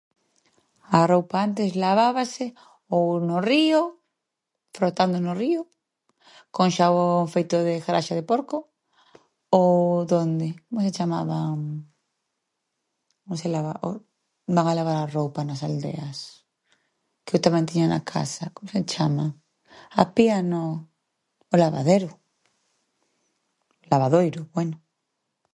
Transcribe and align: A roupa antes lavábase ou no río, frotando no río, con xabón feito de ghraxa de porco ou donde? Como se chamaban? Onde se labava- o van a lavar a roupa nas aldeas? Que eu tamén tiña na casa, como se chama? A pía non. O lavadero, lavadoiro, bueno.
A 0.97 0.99
roupa 1.11 1.37
antes 1.47 1.71
lavábase 1.83 2.45
ou 2.95 3.05
no 3.29 3.37
río, 3.51 3.81
frotando 4.77 5.17
no 5.25 5.33
río, 5.41 5.61
con 6.55 6.67
xabón 6.77 7.25
feito 7.35 7.55
de 7.67 7.73
ghraxa 7.85 8.13
de 8.19 8.27
porco 8.31 8.57
ou 9.59 9.71
donde? 10.13 10.47
Como 10.65 10.79
se 10.85 10.95
chamaban? 10.97 11.51
Onde 13.27 13.39
se 13.41 13.47
labava- 13.55 13.81
o 13.87 13.89
van 14.55 14.67
a 14.69 14.77
lavar 14.79 14.97
a 15.01 15.11
roupa 15.17 15.41
nas 15.47 15.61
aldeas? 15.67 16.17
Que 17.25 17.33
eu 17.35 17.41
tamén 17.45 17.69
tiña 17.69 17.87
na 17.89 18.01
casa, 18.13 18.43
como 18.55 18.67
se 18.75 18.81
chama? 18.93 19.25
A 20.01 20.03
pía 20.15 20.37
non. 20.51 20.71
O 21.53 21.55
lavadero, 21.63 22.11
lavadoiro, 23.91 24.41
bueno. 24.55 24.75